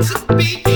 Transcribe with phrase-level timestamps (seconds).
[0.00, 0.71] to be.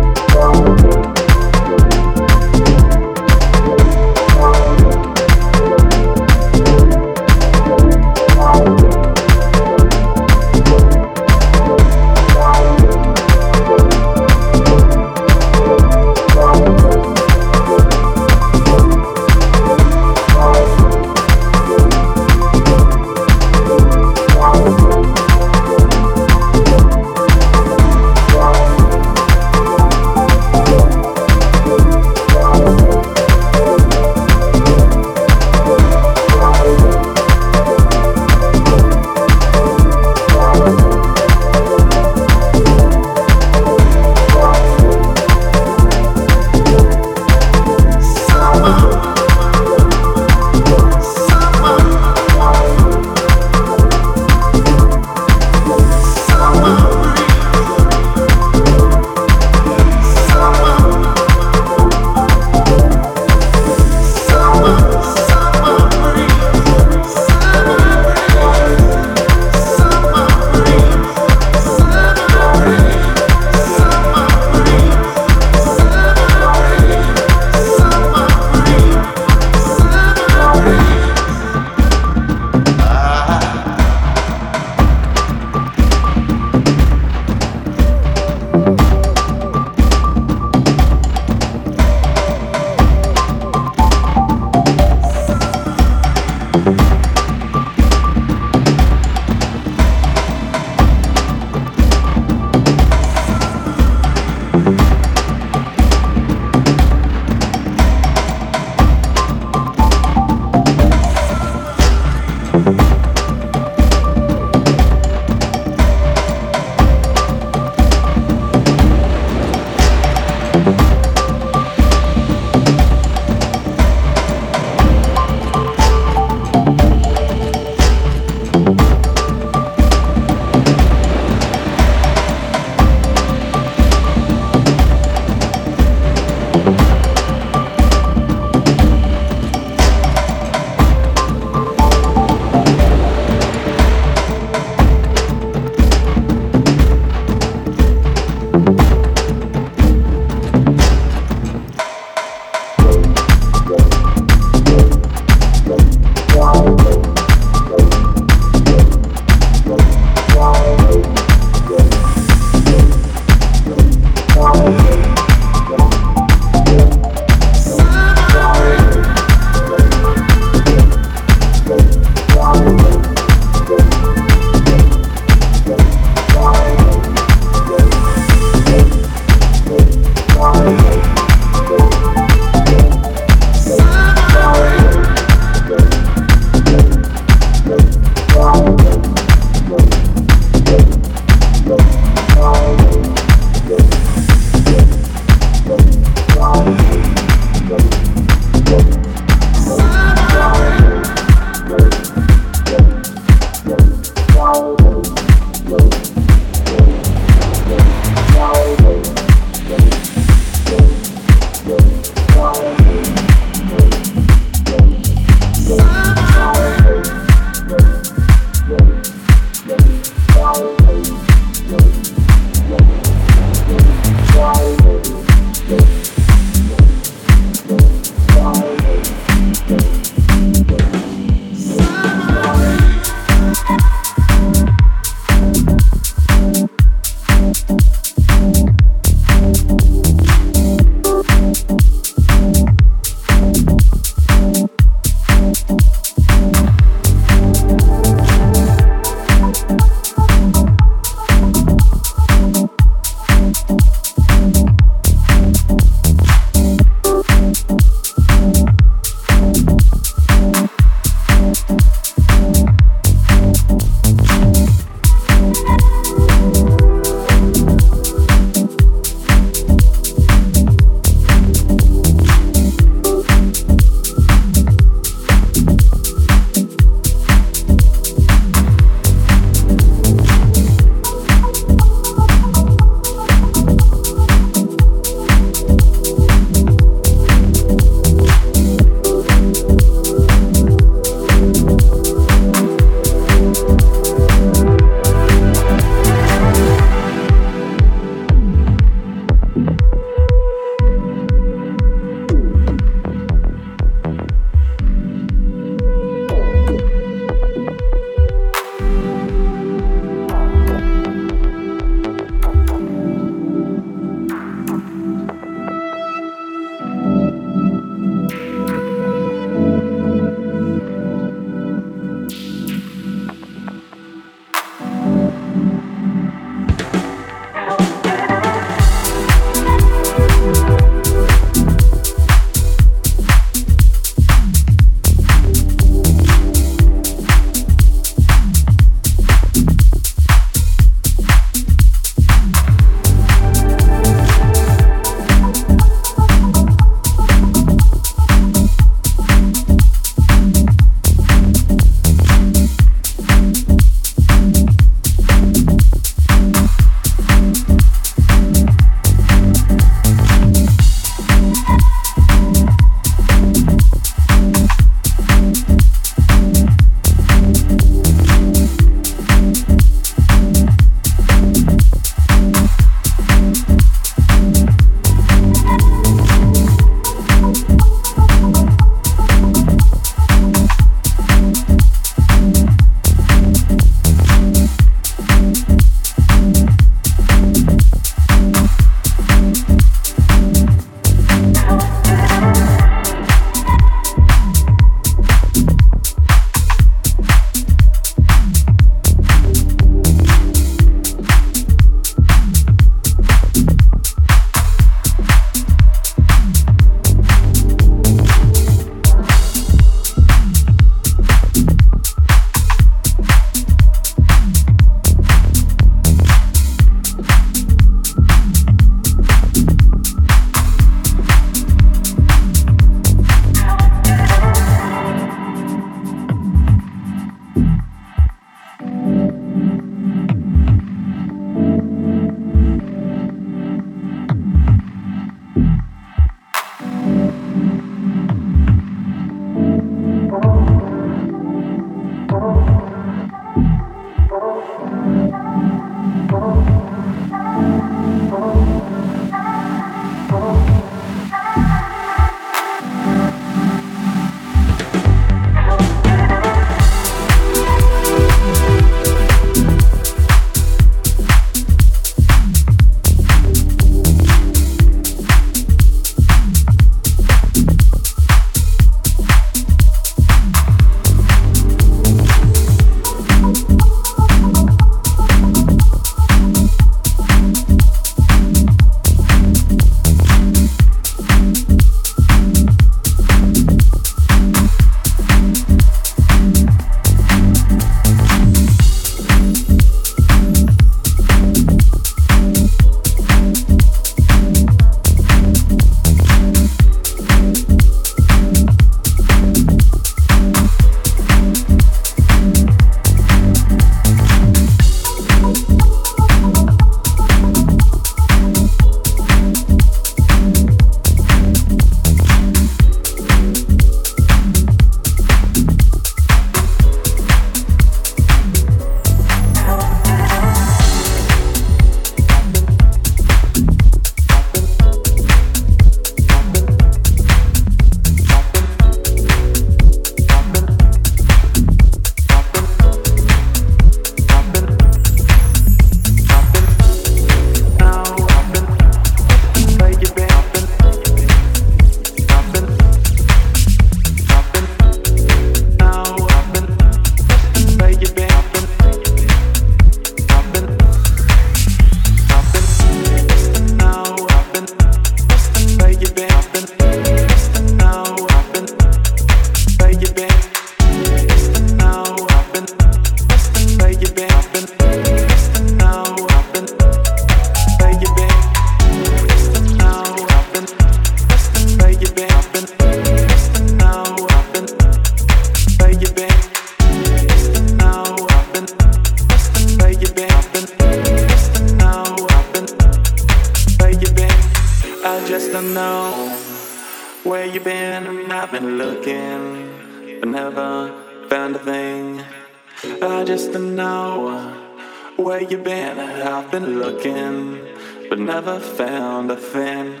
[595.56, 596.00] You been.
[596.00, 597.60] I've been looking,
[598.08, 600.00] but never found a thing.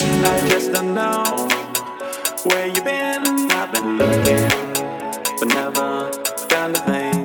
[0.00, 1.22] I just don't know
[2.42, 3.22] where you been.
[3.52, 4.48] I've been looking,
[5.38, 6.10] but never
[6.50, 7.24] found a thing.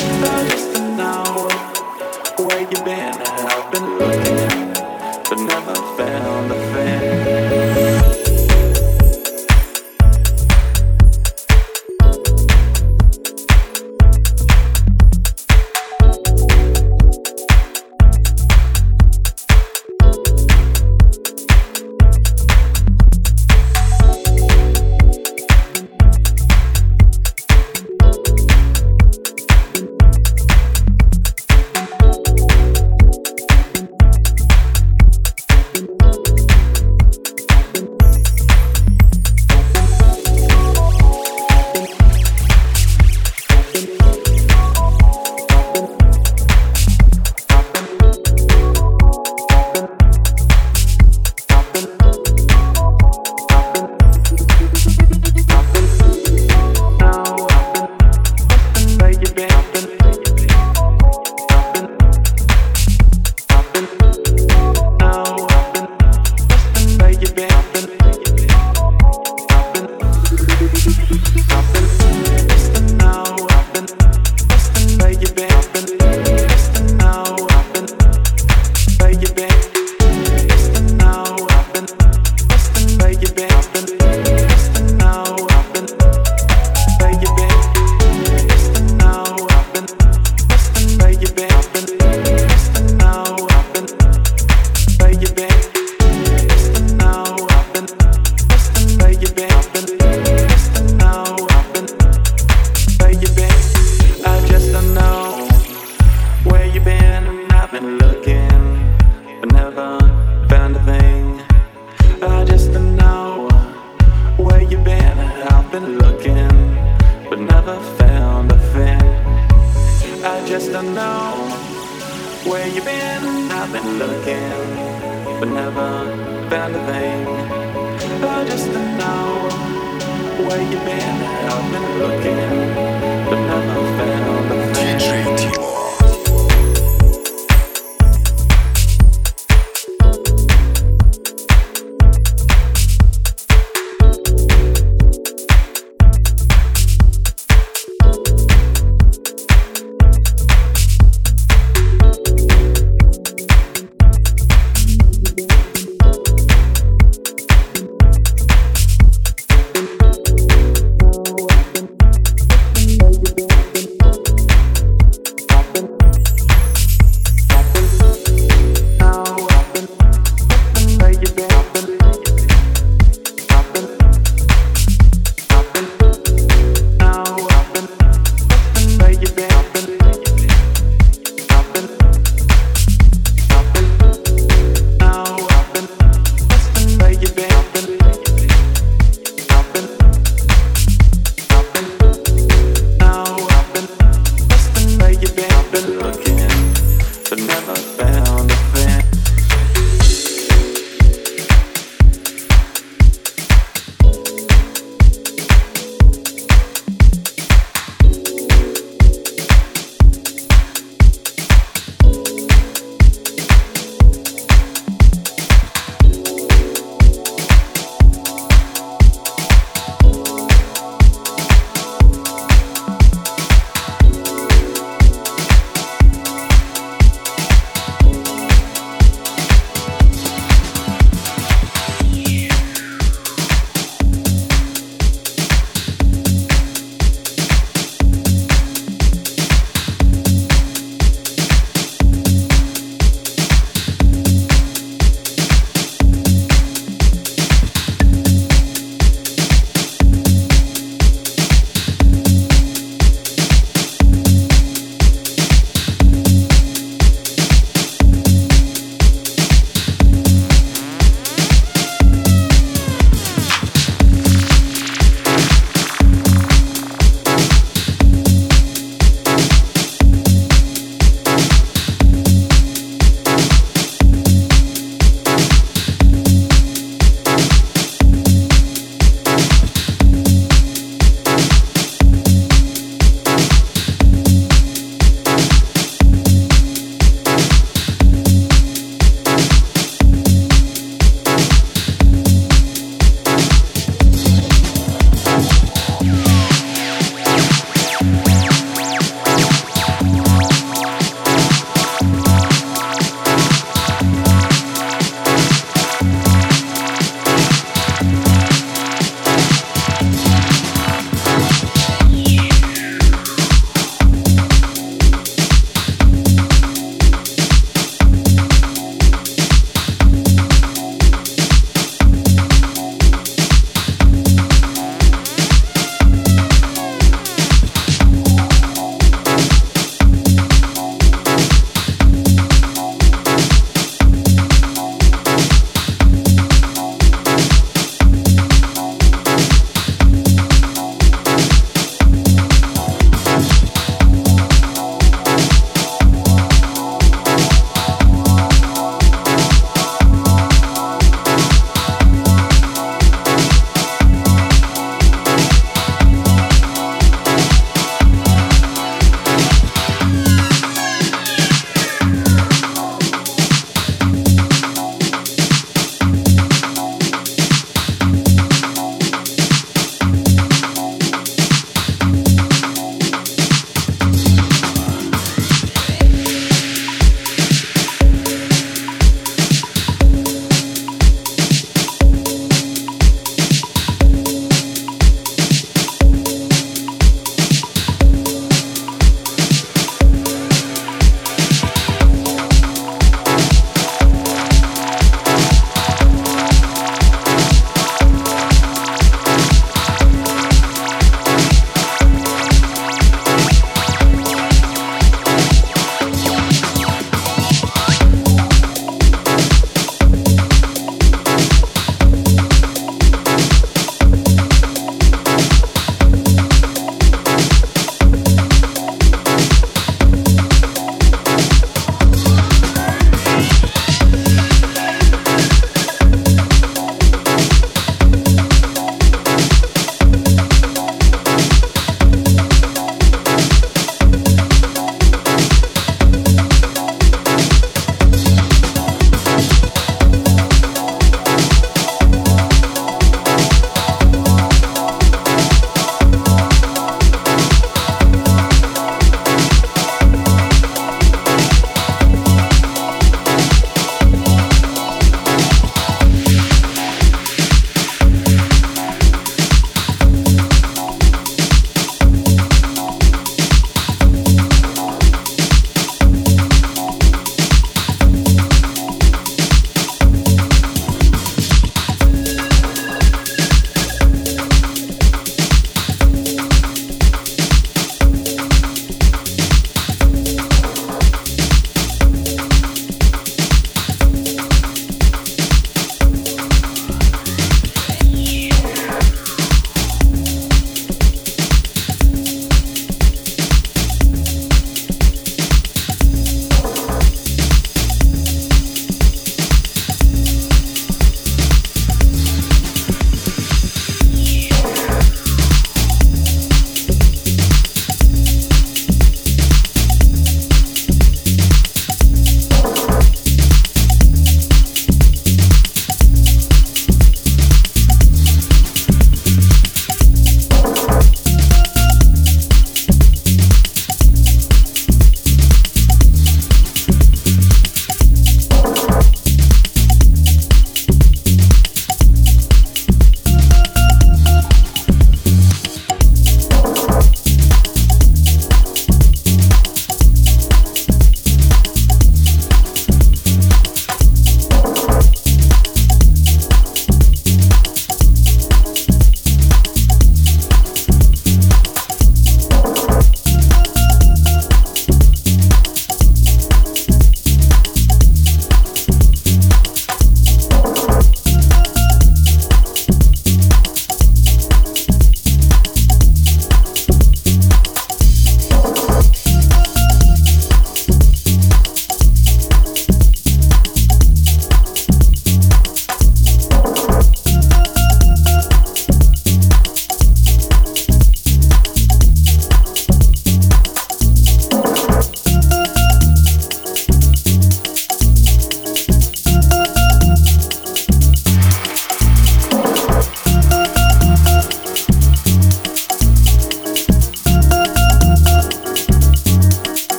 [0.00, 1.48] I just don't know
[2.44, 3.18] where you been.
[3.52, 4.72] I've been looking,
[5.28, 7.23] but never found a thing.